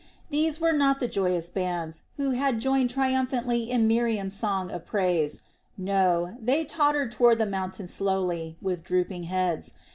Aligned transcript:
These 0.31 0.59
were 0.59 0.71
not 0.73 0.99
the 0.99 1.07
joyous 1.07 1.51
bands, 1.51 2.05
who 2.17 2.31
had 2.31 2.59
joined 2.59 2.89
triumphantly 2.89 3.69
in 3.69 3.87
Miriam's 3.87 4.35
song 4.35 4.71
of 4.71 4.83
praise, 4.83 5.43
no, 5.77 6.35
they 6.41 6.65
tottered 6.65 7.11
toward 7.11 7.37
the 7.37 7.45
mountain 7.45 7.87
slowly, 7.87 8.57
with 8.63 8.83
drooping 8.83 9.25
heads. 9.29 9.75